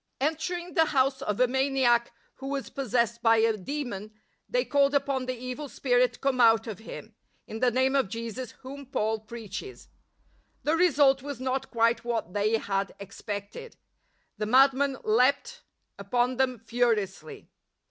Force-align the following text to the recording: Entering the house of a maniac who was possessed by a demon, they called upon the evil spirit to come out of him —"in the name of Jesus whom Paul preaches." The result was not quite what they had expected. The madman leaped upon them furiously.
Entering 0.19 0.73
the 0.73 0.85
house 0.85 1.21
of 1.21 1.39
a 1.39 1.45
maniac 1.47 2.11
who 2.37 2.47
was 2.47 2.71
possessed 2.71 3.21
by 3.21 3.37
a 3.37 3.55
demon, 3.55 4.11
they 4.49 4.65
called 4.65 4.95
upon 4.95 5.27
the 5.27 5.37
evil 5.37 5.69
spirit 5.69 6.13
to 6.13 6.19
come 6.19 6.41
out 6.41 6.65
of 6.65 6.79
him 6.79 7.13
—"in 7.47 7.59
the 7.59 7.69
name 7.69 7.95
of 7.95 8.09
Jesus 8.09 8.53
whom 8.63 8.87
Paul 8.87 9.19
preaches." 9.19 9.89
The 10.63 10.75
result 10.75 11.21
was 11.21 11.39
not 11.39 11.69
quite 11.69 12.03
what 12.03 12.33
they 12.33 12.57
had 12.57 12.95
expected. 12.99 13.75
The 14.39 14.47
madman 14.47 14.97
leaped 15.03 15.61
upon 15.99 16.37
them 16.37 16.57
furiously. 16.57 17.51